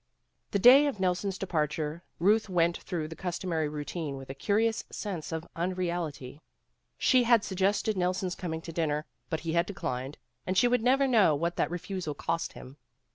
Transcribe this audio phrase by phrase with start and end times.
[0.49, 5.31] The day of Nelson's departure Euth went through the customary routine with a curious sense
[5.31, 6.41] of unreality.
[6.97, 10.17] She had suggested GOOD BY 173 Nelson 's coming to dinner, but he had declined,
[10.47, 12.77] and she would never know what that refusal cost him.